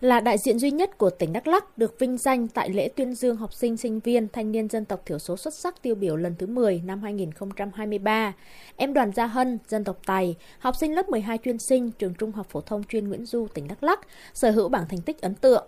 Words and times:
là 0.00 0.20
đại 0.20 0.38
diện 0.38 0.58
duy 0.58 0.70
nhất 0.70 0.98
của 0.98 1.10
tỉnh 1.10 1.32
Đắk 1.32 1.46
Lắk 1.46 1.78
được 1.78 1.98
vinh 1.98 2.18
danh 2.18 2.48
tại 2.48 2.70
lễ 2.70 2.88
tuyên 2.96 3.14
dương 3.14 3.36
học 3.36 3.54
sinh 3.54 3.76
sinh 3.76 4.00
viên 4.00 4.28
thanh 4.28 4.52
niên 4.52 4.68
dân 4.68 4.84
tộc 4.84 5.02
thiểu 5.06 5.18
số 5.18 5.36
xuất 5.36 5.54
sắc 5.54 5.82
tiêu 5.82 5.94
biểu 5.94 6.16
lần 6.16 6.34
thứ 6.38 6.46
10 6.46 6.82
năm 6.84 7.02
2023. 7.02 8.32
Em 8.76 8.92
Đoàn 8.92 9.12
Gia 9.12 9.26
Hân, 9.26 9.58
dân 9.68 9.84
tộc 9.84 9.98
Tài, 10.06 10.36
học 10.58 10.76
sinh 10.76 10.94
lớp 10.94 11.08
12 11.08 11.38
chuyên 11.38 11.58
sinh 11.58 11.90
trường 11.90 12.14
Trung 12.14 12.32
học 12.32 12.46
phổ 12.50 12.60
thông 12.60 12.84
chuyên 12.84 13.08
Nguyễn 13.08 13.26
Du, 13.26 13.46
tỉnh 13.54 13.68
Đắk 13.68 13.82
Lắk, 13.82 14.00
sở 14.34 14.50
hữu 14.50 14.68
bảng 14.68 14.88
thành 14.88 15.00
tích 15.00 15.20
ấn 15.20 15.34
tượng. 15.34 15.66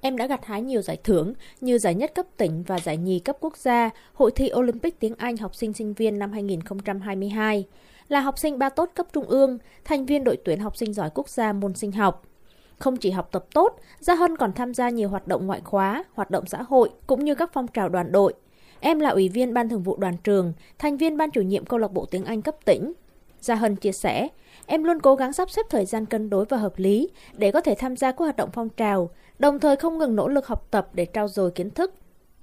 Em 0.00 0.16
đã 0.16 0.26
gặt 0.26 0.44
hái 0.44 0.62
nhiều 0.62 0.82
giải 0.82 0.98
thưởng 1.04 1.34
như 1.60 1.78
giải 1.78 1.94
nhất 1.94 2.14
cấp 2.14 2.26
tỉnh 2.36 2.62
và 2.66 2.78
giải 2.78 2.96
nhì 2.96 3.18
cấp 3.18 3.36
quốc 3.40 3.56
gia, 3.56 3.90
hội 4.14 4.30
thi 4.30 4.50
Olympic 4.54 5.00
tiếng 5.00 5.14
Anh 5.18 5.36
học 5.36 5.54
sinh 5.54 5.72
sinh 5.72 5.94
viên 5.94 6.18
năm 6.18 6.32
2022. 6.32 7.66
Là 8.08 8.20
học 8.20 8.38
sinh 8.38 8.58
ba 8.58 8.68
tốt 8.68 8.90
cấp 8.94 9.06
trung 9.12 9.24
ương, 9.24 9.58
thành 9.84 10.06
viên 10.06 10.24
đội 10.24 10.36
tuyển 10.44 10.60
học 10.60 10.76
sinh 10.76 10.92
giỏi 10.92 11.10
quốc 11.14 11.28
gia 11.28 11.52
môn 11.52 11.74
sinh 11.74 11.92
học. 11.92 12.29
Không 12.80 12.96
chỉ 12.96 13.10
học 13.10 13.28
tập 13.32 13.44
tốt, 13.54 13.80
Gia 13.98 14.14
Hân 14.14 14.36
còn 14.36 14.52
tham 14.52 14.74
gia 14.74 14.88
nhiều 14.88 15.08
hoạt 15.08 15.28
động 15.28 15.46
ngoại 15.46 15.60
khóa, 15.64 16.04
hoạt 16.14 16.30
động 16.30 16.46
xã 16.46 16.62
hội 16.62 16.90
cũng 17.06 17.24
như 17.24 17.34
các 17.34 17.50
phong 17.52 17.66
trào 17.68 17.88
đoàn 17.88 18.12
đội. 18.12 18.34
Em 18.80 19.00
là 19.00 19.10
ủy 19.10 19.28
viên 19.28 19.54
ban 19.54 19.68
thường 19.68 19.82
vụ 19.82 19.96
đoàn 19.96 20.16
trường, 20.24 20.52
thành 20.78 20.96
viên 20.96 21.16
ban 21.16 21.30
chủ 21.30 21.40
nhiệm 21.40 21.64
câu 21.64 21.78
lạc 21.78 21.92
bộ 21.92 22.06
tiếng 22.10 22.24
Anh 22.24 22.42
cấp 22.42 22.56
tỉnh. 22.64 22.92
Gia 23.40 23.54
Hân 23.54 23.76
chia 23.76 23.92
sẻ, 23.92 24.28
em 24.66 24.84
luôn 24.84 25.00
cố 25.00 25.14
gắng 25.14 25.32
sắp 25.32 25.50
xếp 25.50 25.66
thời 25.70 25.84
gian 25.84 26.06
cân 26.06 26.30
đối 26.30 26.44
và 26.44 26.56
hợp 26.56 26.72
lý 26.76 27.08
để 27.32 27.50
có 27.50 27.60
thể 27.60 27.74
tham 27.78 27.96
gia 27.96 28.12
các 28.12 28.18
hoạt 28.18 28.36
động 28.36 28.50
phong 28.52 28.68
trào, 28.68 29.10
đồng 29.38 29.60
thời 29.60 29.76
không 29.76 29.98
ngừng 29.98 30.16
nỗ 30.16 30.28
lực 30.28 30.46
học 30.46 30.66
tập 30.70 30.88
để 30.92 31.06
trau 31.12 31.28
dồi 31.28 31.50
kiến 31.50 31.70
thức. 31.70 31.94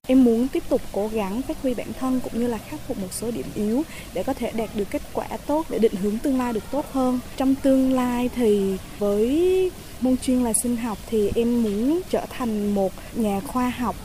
Em 0.10 0.24
muốn 0.24 0.48
tiếp 0.48 0.64
tục 0.70 0.82
cố 0.92 1.08
gắng 1.14 1.42
phát 1.42 1.62
huy 1.62 1.74
bản 1.74 1.88
thân 2.00 2.20
cũng 2.20 2.42
như 2.42 2.48
là 2.48 2.58
khắc 2.58 2.80
phục 2.88 2.98
một 2.98 3.08
số 3.14 3.32
điểm 3.32 3.46
yếu 3.56 3.84
để 4.14 4.24
có 4.24 4.34
thể 4.34 4.52
đạt 4.52 4.70
được 4.76 4.90
kết 4.92 5.02
quả 5.14 5.28
tốt 5.48 5.66
để 5.70 5.80
định 5.80 5.96
hướng 5.96 6.18
tương 6.18 6.38
lai 6.38 6.54
được 6.54 6.64
tốt 6.72 6.86
hơn. 6.92 7.20
Trong 7.38 7.56
tương 7.56 7.94
lai 7.94 8.30
thì 8.36 8.78
với 9.00 9.72
môn 10.02 10.18
chuyên 10.18 10.44
là 10.44 10.54
sinh 10.54 10.78
học 10.78 10.98
thì 11.10 11.32
em 11.36 11.64
muốn 11.64 12.02
trở 12.10 12.26
thành 12.30 12.76
một 12.76 12.94
nhà 13.16 13.40
khoa 13.40 13.70
học 13.70 13.96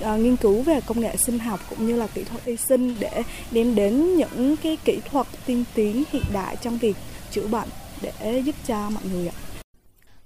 uh, 0.00 0.20
nghiên 0.20 0.36
cứu 0.36 0.62
về 0.62 0.80
công 0.86 1.00
nghệ 1.00 1.16
sinh 1.16 1.38
học 1.38 1.60
cũng 1.70 1.86
như 1.86 1.96
là 1.96 2.06
kỹ 2.06 2.24
thuật 2.24 2.44
y 2.44 2.56
sinh 2.56 2.94
để 3.00 3.22
đem 3.50 3.74
đến 3.74 4.16
những 4.16 4.56
cái 4.62 4.76
kỹ 4.84 4.98
thuật 5.10 5.26
tiên 5.46 5.64
tiến 5.74 6.02
hiện 6.12 6.24
đại 6.32 6.56
trong 6.62 6.78
việc 6.78 6.96
chữa 7.30 7.46
bệnh 7.46 7.68
để 8.02 8.40
giúp 8.44 8.54
cho 8.66 8.90
mọi 8.90 9.02
người 9.12 9.28
ạ. 9.28 9.34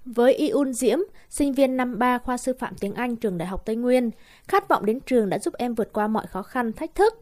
Với 0.05 0.49
Yun 0.49 0.73
Diễm, 0.73 0.99
sinh 1.29 1.53
viên 1.53 1.77
năm 1.77 1.99
3 1.99 2.19
khoa 2.19 2.37
sư 2.37 2.53
phạm 2.59 2.75
tiếng 2.81 2.95
Anh 2.95 3.17
trường 3.17 3.39
Đại 3.39 3.49
học 3.49 3.63
Tây 3.65 3.77
Nguyên, 3.77 4.11
khát 4.49 4.69
vọng 4.69 4.87
đến 4.87 5.01
trường 5.01 5.29
đã 5.29 5.39
giúp 5.39 5.55
em 5.59 5.75
vượt 5.75 5.93
qua 5.93 6.09
mọi 6.09 6.27
khó 6.27 6.43
khăn, 6.43 6.73
thách 6.73 6.95
thức. 6.95 7.15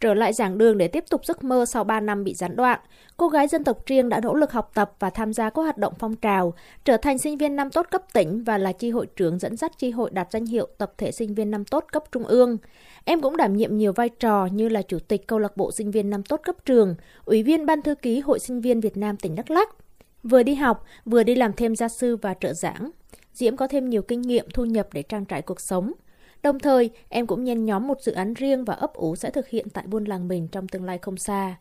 Trở 0.00 0.14
lại 0.14 0.32
giảng 0.32 0.58
đường 0.58 0.78
để 0.78 0.88
tiếp 0.88 1.04
tục 1.10 1.24
giấc 1.24 1.44
mơ 1.44 1.64
sau 1.66 1.84
3 1.84 2.00
năm 2.00 2.24
bị 2.24 2.34
gián 2.34 2.56
đoạn, 2.56 2.80
cô 3.16 3.28
gái 3.28 3.48
dân 3.48 3.64
tộc 3.64 3.78
Triêng 3.86 4.08
đã 4.08 4.20
nỗ 4.20 4.34
lực 4.34 4.52
học 4.52 4.70
tập 4.74 4.92
và 4.98 5.10
tham 5.10 5.32
gia 5.32 5.50
các 5.50 5.62
hoạt 5.62 5.78
động 5.78 5.92
phong 5.98 6.16
trào, 6.16 6.54
trở 6.84 6.96
thành 6.96 7.18
sinh 7.18 7.38
viên 7.38 7.56
năm 7.56 7.70
tốt 7.70 7.86
cấp 7.90 8.02
tỉnh 8.12 8.44
và 8.44 8.58
là 8.58 8.72
chi 8.72 8.90
hội 8.90 9.06
trưởng 9.16 9.38
dẫn 9.38 9.56
dắt 9.56 9.72
chi 9.78 9.90
hội 9.90 10.10
đạt 10.12 10.32
danh 10.32 10.46
hiệu 10.46 10.68
tập 10.78 10.92
thể 10.98 11.12
sinh 11.12 11.34
viên 11.34 11.50
năm 11.50 11.64
tốt 11.64 11.84
cấp 11.92 12.04
trung 12.12 12.24
ương. 12.24 12.58
Em 13.04 13.20
cũng 13.20 13.36
đảm 13.36 13.56
nhiệm 13.56 13.76
nhiều 13.76 13.92
vai 13.92 14.08
trò 14.08 14.46
như 14.46 14.68
là 14.68 14.82
chủ 14.82 14.98
tịch 14.98 15.26
câu 15.26 15.38
lạc 15.38 15.56
bộ 15.56 15.70
sinh 15.72 15.90
viên 15.90 16.10
năm 16.10 16.22
tốt 16.22 16.40
cấp 16.44 16.56
trường, 16.64 16.94
ủy 17.24 17.42
viên 17.42 17.66
ban 17.66 17.82
thư 17.82 17.94
ký 17.94 18.20
Hội 18.20 18.38
sinh 18.38 18.60
viên 18.60 18.80
Việt 18.80 18.96
Nam 18.96 19.16
tỉnh 19.16 19.34
Đắk 19.34 19.50
Lắk. 19.50 19.68
Vừa 20.22 20.42
đi 20.42 20.54
học, 20.54 20.84
vừa 21.04 21.22
đi 21.22 21.34
làm 21.34 21.52
thêm 21.52 21.76
gia 21.76 21.88
sư 21.88 22.16
và 22.16 22.34
trợ 22.34 22.52
giảng. 22.52 22.90
Diễm 23.34 23.56
có 23.56 23.66
thêm 23.66 23.90
nhiều 23.90 24.02
kinh 24.02 24.20
nghiệm 24.20 24.46
thu 24.54 24.64
nhập 24.64 24.88
để 24.92 25.02
trang 25.02 25.24
trải 25.24 25.42
cuộc 25.42 25.60
sống. 25.60 25.92
Đồng 26.42 26.58
thời, 26.58 26.90
em 27.08 27.26
cũng 27.26 27.44
nhen 27.44 27.64
nhóm 27.64 27.86
một 27.86 28.02
dự 28.02 28.12
án 28.12 28.34
riêng 28.34 28.64
và 28.64 28.74
ấp 28.74 28.94
ủ 28.94 29.16
sẽ 29.16 29.30
thực 29.30 29.48
hiện 29.48 29.68
tại 29.70 29.84
buôn 29.86 30.04
làng 30.04 30.28
mình 30.28 30.48
trong 30.48 30.68
tương 30.68 30.84
lai 30.84 30.98
không 30.98 31.16
xa. 31.16 31.56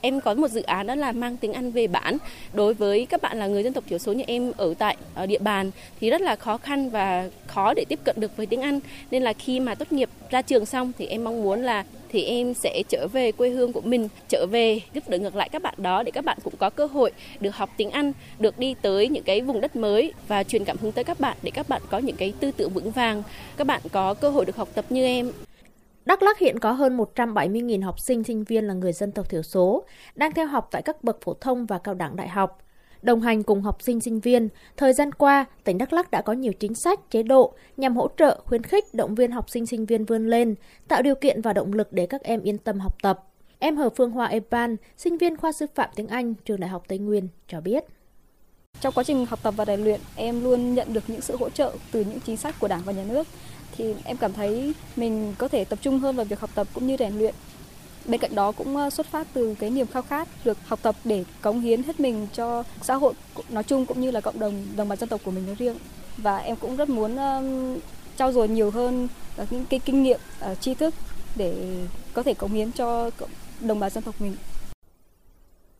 Em 0.00 0.20
có 0.20 0.34
một 0.34 0.48
dự 0.48 0.62
án 0.62 0.86
đó 0.86 0.94
là 0.94 1.12
mang 1.12 1.36
tiếng 1.36 1.52
Anh 1.52 1.70
về 1.70 1.86
bản. 1.86 2.16
Đối 2.52 2.74
với 2.74 3.06
các 3.06 3.22
bạn 3.22 3.38
là 3.38 3.46
người 3.46 3.62
dân 3.62 3.72
tộc 3.72 3.84
thiểu 3.86 3.98
số 3.98 4.12
như 4.12 4.24
em 4.26 4.52
ở 4.56 4.74
tại 4.78 4.96
ở 5.14 5.26
địa 5.26 5.38
bàn 5.38 5.70
thì 6.00 6.10
rất 6.10 6.20
là 6.20 6.36
khó 6.36 6.58
khăn 6.58 6.90
và 6.90 7.28
khó 7.46 7.74
để 7.74 7.84
tiếp 7.88 7.98
cận 8.04 8.16
được 8.18 8.36
với 8.36 8.46
tiếng 8.46 8.62
Anh. 8.62 8.80
Nên 9.10 9.22
là 9.22 9.32
khi 9.32 9.60
mà 9.60 9.74
tốt 9.74 9.92
nghiệp 9.92 10.08
ra 10.30 10.42
trường 10.42 10.66
xong 10.66 10.92
thì 10.98 11.06
em 11.06 11.24
mong 11.24 11.42
muốn 11.42 11.62
là 11.62 11.84
thì 12.08 12.24
em 12.24 12.54
sẽ 12.54 12.82
trở 12.88 13.06
về 13.12 13.32
quê 13.32 13.50
hương 13.50 13.72
của 13.72 13.80
mình, 13.80 14.08
trở 14.28 14.46
về 14.46 14.80
giúp 14.94 15.08
đỡ 15.08 15.18
ngược 15.18 15.36
lại 15.36 15.48
các 15.48 15.62
bạn 15.62 15.74
đó 15.76 16.02
để 16.02 16.10
các 16.10 16.24
bạn 16.24 16.38
cũng 16.44 16.54
có 16.58 16.70
cơ 16.70 16.86
hội 16.86 17.10
được 17.40 17.56
học 17.56 17.70
tiếng 17.76 17.90
Anh, 17.90 18.12
được 18.38 18.58
đi 18.58 18.74
tới 18.82 19.08
những 19.08 19.22
cái 19.22 19.40
vùng 19.40 19.60
đất 19.60 19.76
mới 19.76 20.12
và 20.28 20.44
truyền 20.44 20.64
cảm 20.64 20.76
hứng 20.80 20.92
tới 20.92 21.04
các 21.04 21.20
bạn 21.20 21.36
để 21.42 21.50
các 21.50 21.68
bạn 21.68 21.82
có 21.90 21.98
những 21.98 22.16
cái 22.16 22.32
tư 22.40 22.50
tưởng 22.50 22.70
vững 22.70 22.90
vàng, 22.90 23.22
các 23.56 23.66
bạn 23.66 23.80
có 23.92 24.14
cơ 24.14 24.30
hội 24.30 24.44
được 24.44 24.56
học 24.56 24.68
tập 24.74 24.84
như 24.88 25.04
em. 25.04 25.32
Đắk 26.08 26.22
Lắk 26.22 26.38
hiện 26.38 26.58
có 26.58 26.72
hơn 26.72 26.96
170.000 26.96 27.84
học 27.84 28.00
sinh, 28.00 28.24
sinh 28.24 28.44
viên 28.44 28.64
là 28.64 28.74
người 28.74 28.92
dân 28.92 29.12
tộc 29.12 29.28
thiểu 29.30 29.42
số, 29.42 29.84
đang 30.14 30.32
theo 30.32 30.46
học 30.46 30.68
tại 30.70 30.82
các 30.82 31.04
bậc 31.04 31.18
phổ 31.22 31.34
thông 31.34 31.66
và 31.66 31.78
cao 31.78 31.94
đẳng 31.94 32.16
đại 32.16 32.28
học. 32.28 32.62
Đồng 33.02 33.20
hành 33.20 33.42
cùng 33.42 33.62
học 33.62 33.82
sinh 33.82 34.00
sinh 34.00 34.20
viên, 34.20 34.48
thời 34.76 34.92
gian 34.92 35.12
qua, 35.12 35.44
tỉnh 35.64 35.78
Đắk 35.78 35.92
Lắk 35.92 36.10
đã 36.10 36.22
có 36.22 36.32
nhiều 36.32 36.52
chính 36.52 36.74
sách, 36.74 37.10
chế 37.10 37.22
độ 37.22 37.54
nhằm 37.76 37.96
hỗ 37.96 38.08
trợ, 38.16 38.40
khuyến 38.44 38.62
khích, 38.62 38.94
động 38.94 39.14
viên 39.14 39.30
học 39.30 39.50
sinh 39.50 39.66
sinh 39.66 39.86
viên 39.86 40.04
vươn 40.04 40.26
lên, 40.26 40.54
tạo 40.88 41.02
điều 41.02 41.14
kiện 41.14 41.42
và 41.42 41.52
động 41.52 41.72
lực 41.72 41.92
để 41.92 42.06
các 42.06 42.22
em 42.22 42.42
yên 42.42 42.58
tâm 42.58 42.78
học 42.78 42.96
tập. 43.02 43.24
Em 43.58 43.76
Hờ 43.76 43.90
Phương 43.90 44.10
Hoa 44.10 44.26
Eban, 44.26 44.76
sinh 44.96 45.18
viên 45.18 45.36
khoa 45.36 45.52
sư 45.52 45.66
phạm 45.74 45.90
tiếng 45.94 46.08
Anh, 46.08 46.34
trường 46.44 46.60
Đại 46.60 46.70
học 46.70 46.84
Tây 46.88 46.98
Nguyên, 46.98 47.28
cho 47.48 47.60
biết. 47.60 47.84
Trong 48.80 48.94
quá 48.94 49.04
trình 49.04 49.26
học 49.26 49.38
tập 49.42 49.54
và 49.56 49.64
rèn 49.64 49.84
luyện, 49.84 50.00
em 50.16 50.44
luôn 50.44 50.74
nhận 50.74 50.92
được 50.92 51.04
những 51.06 51.20
sự 51.20 51.36
hỗ 51.36 51.50
trợ 51.50 51.72
từ 51.92 52.00
những 52.00 52.20
chính 52.20 52.36
sách 52.36 52.54
của 52.60 52.68
Đảng 52.68 52.82
và 52.84 52.92
Nhà 52.92 53.04
nước. 53.08 53.26
Thì 53.76 53.94
em 54.04 54.16
cảm 54.16 54.32
thấy 54.32 54.72
mình 54.96 55.34
có 55.38 55.48
thể 55.48 55.64
tập 55.64 55.78
trung 55.82 55.98
hơn 55.98 56.16
vào 56.16 56.24
việc 56.24 56.40
học 56.40 56.50
tập 56.54 56.66
cũng 56.74 56.86
như 56.86 56.96
rèn 56.98 57.18
luyện. 57.18 57.34
Bên 58.04 58.20
cạnh 58.20 58.34
đó 58.34 58.52
cũng 58.52 58.76
ờ, 58.76 58.90
xuất 58.90 59.06
phát 59.06 59.26
từ 59.32 59.54
cái 59.58 59.70
niềm 59.70 59.86
khao 59.86 60.02
khát 60.02 60.28
được 60.44 60.58
học 60.66 60.78
tập 60.82 60.96
để 61.04 61.24
cống 61.42 61.60
hiến 61.60 61.82
hết 61.82 62.00
mình 62.00 62.26
cho 62.32 62.62
xã 62.82 62.94
hội 62.94 63.14
nói 63.48 63.62
chung 63.64 63.86
cũng 63.86 64.00
như 64.00 64.10
là 64.10 64.20
cộng 64.20 64.38
đồng 64.38 64.66
đồng 64.76 64.88
bào 64.88 64.96
dân 64.96 65.08
tộc 65.08 65.20
của 65.24 65.30
mình 65.30 65.46
nói 65.46 65.54
riêng. 65.58 65.76
Và 66.16 66.36
em 66.36 66.56
cũng 66.56 66.76
rất 66.76 66.88
muốn 66.88 67.16
um, 67.16 67.78
trau 68.16 68.32
dồi 68.32 68.48
nhiều 68.48 68.70
hơn 68.70 69.08
ờ, 69.36 69.46
những 69.50 69.66
cái 69.66 69.80
kinh 69.84 70.02
nghiệm 70.02 70.20
uh, 70.52 70.60
tri 70.60 70.74
thức 70.74 70.94
để 71.36 71.54
có 72.12 72.22
thể 72.22 72.34
cống 72.34 72.52
hiến 72.52 72.72
cho 72.72 73.10
đồng 73.60 73.80
bào 73.80 73.90
dân 73.90 74.04
tộc 74.04 74.14
mình. 74.20 74.36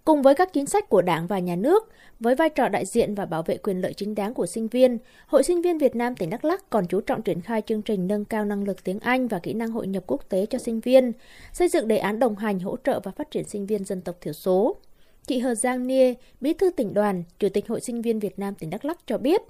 Cùng 0.09 0.23
với 0.23 0.35
các 0.35 0.53
chính 0.53 0.67
sách 0.67 0.89
của 0.89 1.03
Đảng 1.03 1.27
và 1.27 1.39
Nhà 1.39 1.57
nước, 1.57 1.89
với 2.21 2.35
vai 2.35 2.51
trò 2.51 2.69
đại 2.69 2.87
diện 2.87 3.15
và 3.15 3.27
bảo 3.27 3.43
vệ 3.43 3.57
quyền 3.57 3.81
lợi 3.81 3.95
chính 3.95 4.15
đáng 4.15 4.35
của 4.35 4.47
sinh 4.47 4.69
viên, 4.69 4.99
Hội 5.27 5.43
sinh 5.43 5.63
viên 5.63 5.79
Việt 5.79 5.97
Nam 5.97 6.15
tỉnh 6.15 6.31
Đắk 6.31 6.45
Lắk 6.45 6.71
còn 6.71 6.87
chú 6.87 7.01
trọng 7.01 7.23
triển 7.23 7.41
khai 7.41 7.63
chương 7.67 7.83
trình 7.83 8.09
nâng 8.09 8.25
cao 8.25 8.45
năng 8.45 8.65
lực 8.65 8.85
tiếng 8.85 9.01
Anh 9.01 9.29
và 9.29 9.39
kỹ 9.39 9.53
năng 9.53 9.71
hội 9.71 9.87
nhập 9.87 10.05
quốc 10.07 10.29
tế 10.29 10.47
cho 10.47 10.59
sinh 10.59 10.81
viên, 10.81 11.13
xây 11.53 11.69
dựng 11.69 11.89
đề 11.89 11.99
án 11.99 12.19
đồng 12.19 12.37
hành 12.37 12.59
hỗ 12.59 12.77
trợ 12.85 13.01
và 13.05 13.13
phát 13.13 13.31
triển 13.31 13.45
sinh 13.45 13.67
viên 13.67 13.85
dân 13.85 14.01
tộc 14.01 14.17
thiểu 14.21 14.33
số. 14.33 14.77
Chị 15.27 15.39
Hờ 15.39 15.55
Giang 15.55 15.87
Nia, 15.87 16.15
Bí 16.41 16.53
thư 16.53 16.71
tỉnh 16.71 16.95
đoàn, 16.95 17.25
Chủ 17.39 17.49
tịch 17.49 17.69
Hội 17.69 17.81
sinh 17.81 18.03
viên 18.03 18.19
Việt 18.19 18.39
Nam 18.39 18.55
tỉnh 18.55 18.71
Đắk 18.71 18.85
Lắk 18.85 18.99
cho 19.07 19.19
biết, 19.19 19.43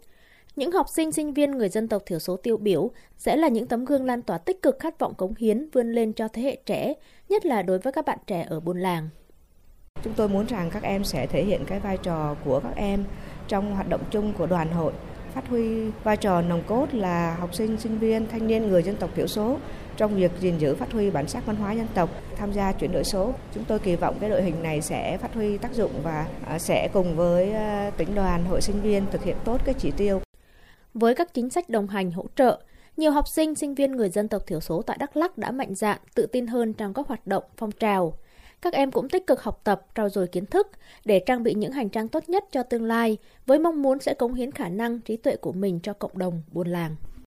những 0.57 0.73
học 0.73 0.87
sinh 0.89 1.13
sinh 1.13 1.35
viên 1.35 1.51
người 1.51 1.69
dân 1.69 1.89
tộc 1.89 2.03
thiểu 2.07 2.19
số 2.19 2.37
tiêu 2.37 2.57
biểu 2.57 2.91
sẽ 3.19 3.37
là 3.37 3.49
những 3.49 3.67
tấm 3.67 3.85
gương 3.85 4.05
lan 4.05 4.23
tỏa 4.23 4.39
tích 4.39 4.63
cực 4.63 4.79
khát 4.79 4.99
vọng 4.99 5.15
cống 5.15 5.35
hiến 5.39 5.71
vươn 5.73 5.93
lên 5.93 6.13
cho 6.13 6.29
thế 6.29 6.43
hệ 6.43 6.57
trẻ, 6.67 6.95
nhất 7.29 7.47
là 7.47 7.63
đối 7.63 7.79
với 7.79 7.93
các 7.93 8.05
bạn 8.05 8.19
trẻ 8.27 8.47
ở 8.51 8.61
buôn 8.61 8.79
làng. 8.81 9.09
Chúng 10.05 10.15
tôi 10.15 10.29
muốn 10.29 10.47
rằng 10.47 10.71
các 10.71 10.83
em 10.83 11.05
sẽ 11.05 11.27
thể 11.27 11.45
hiện 11.45 11.65
cái 11.65 11.81
vai 11.81 11.97
trò 11.97 12.37
của 12.45 12.61
các 12.61 12.77
em 12.77 13.05
trong 13.49 13.75
hoạt 13.75 13.89
động 13.89 14.01
chung 14.11 14.33
của 14.39 14.47
đoàn 14.47 14.73
hội, 14.73 14.93
phát 15.35 15.49
huy 15.49 15.91
vai 16.05 16.17
trò 16.17 16.43
nòng 16.43 16.63
cốt 16.67 16.87
là 16.93 17.37
học 17.41 17.55
sinh, 17.55 17.77
sinh 17.81 17.99
viên, 17.99 18.27
thanh 18.29 18.47
niên 18.47 18.69
người 18.69 18.83
dân 18.83 18.97
tộc 18.97 19.11
thiểu 19.15 19.27
số 19.27 19.59
trong 19.97 20.15
việc 20.15 20.33
gìn 20.41 20.59
giữ 20.59 20.75
phát 20.75 20.93
huy 20.93 21.11
bản 21.11 21.29
sắc 21.29 21.47
văn 21.47 21.57
hóa 21.57 21.73
dân 21.73 21.87
tộc, 21.95 22.11
tham 22.37 22.53
gia 22.53 22.73
chuyển 22.73 22.93
đổi 22.93 23.05
số. 23.05 23.33
Chúng 23.55 23.65
tôi 23.65 23.79
kỳ 23.79 23.97
vọng 23.97 24.17
cái 24.21 24.31
đội 24.31 24.43
hình 24.43 24.63
này 24.63 24.81
sẽ 24.81 25.19
phát 25.19 25.35
huy 25.35 25.59
tác 25.59 25.73
dụng 25.75 25.93
và 26.03 26.27
à, 26.47 26.59
sẽ 26.59 26.89
cùng 26.93 27.17
với 27.17 27.53
à, 27.53 27.91
tỉnh 27.97 28.15
đoàn, 28.15 28.45
hội 28.45 28.61
sinh 28.61 28.81
viên 28.81 29.07
thực 29.11 29.25
hiện 29.25 29.37
tốt 29.45 29.61
cái 29.65 29.75
chỉ 29.79 29.91
tiêu. 29.91 30.21
Với 30.95 31.15
các 31.15 31.35
chính 31.35 31.51
sách 31.51 31.69
đồng 31.69 31.89
hành 31.89 32.11
hỗ 32.11 32.25
trợ, 32.37 32.61
nhiều 32.97 33.11
học 33.11 33.29
sinh, 33.29 33.55
sinh 33.55 33.75
viên 33.75 33.93
người 33.93 34.11
dân 34.11 34.29
tộc 34.29 34.43
thiểu 34.47 34.61
số 34.61 34.83
tại 34.83 34.97
Đắk 35.01 35.17
Lắk 35.17 35.39
đã 35.39 35.51
mạnh 35.51 35.75
dạn, 35.75 35.99
tự 36.15 36.27
tin 36.27 36.47
hơn 36.47 36.73
trong 36.73 36.95
các 36.95 37.07
hoạt 37.09 37.27
động 37.27 37.45
phong 37.57 37.71
trào 37.73 38.13
các 38.63 38.73
em 38.73 38.91
cũng 38.91 39.09
tích 39.09 39.27
cực 39.27 39.43
học 39.43 39.61
tập, 39.65 39.87
trau 39.95 40.09
dồi 40.09 40.27
kiến 40.27 40.47
thức 40.47 40.71
để 41.05 41.23
trang 41.27 41.43
bị 41.43 41.55
những 41.55 41.73
hành 41.73 41.89
trang 41.89 42.09
tốt 42.09 42.29
nhất 42.29 42.45
cho 42.53 42.63
tương 42.63 42.85
lai, 42.85 43.17
với 43.47 43.59
mong 43.59 43.83
muốn 43.83 44.01
sẽ 44.01 44.15
cống 44.15 44.35
hiến 44.35 44.53
khả 44.53 44.69
năng 44.69 45.01
trí 45.01 45.17
tuệ 45.17 45.37
của 45.37 45.53
mình 45.53 45.81
cho 45.83 45.93
cộng 45.93 46.19
đồng 46.19 46.43
buôn 46.53 46.69
làng. 46.69 46.97